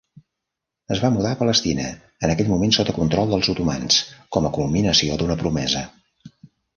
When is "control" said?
2.95-3.33